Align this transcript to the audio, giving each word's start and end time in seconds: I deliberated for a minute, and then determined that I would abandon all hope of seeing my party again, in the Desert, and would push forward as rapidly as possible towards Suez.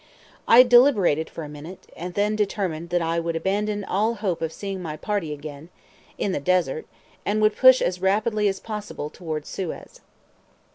I 0.47 0.63
deliberated 0.63 1.29
for 1.29 1.43
a 1.43 1.47
minute, 1.47 1.85
and 1.95 2.15
then 2.15 2.35
determined 2.35 2.89
that 2.89 3.03
I 3.03 3.19
would 3.19 3.35
abandon 3.35 3.83
all 3.83 4.15
hope 4.15 4.41
of 4.41 4.51
seeing 4.51 4.81
my 4.81 4.97
party 4.97 5.31
again, 5.31 5.69
in 6.17 6.31
the 6.31 6.39
Desert, 6.39 6.87
and 7.23 7.39
would 7.39 7.55
push 7.55 7.77
forward 7.81 7.87
as 7.89 8.01
rapidly 8.01 8.47
as 8.47 8.59
possible 8.59 9.11
towards 9.11 9.47
Suez. 9.47 10.01